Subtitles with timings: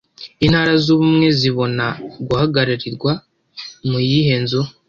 [0.45, 1.85] Intara z’Ubumwe zibona
[2.27, 3.11] guhagararirwa
[3.89, 4.61] mu yihe nzu